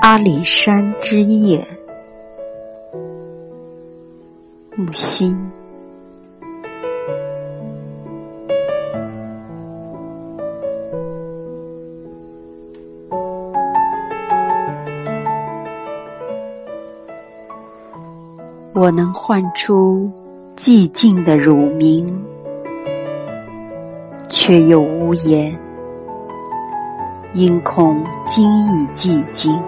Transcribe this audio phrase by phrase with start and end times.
[0.00, 1.66] 阿里山之夜
[4.76, 5.57] 木心。
[18.74, 20.10] 我能唤出
[20.56, 22.06] 寂静的乳名，
[24.28, 25.58] 却又无言，
[27.32, 29.58] 因恐惊异寂静。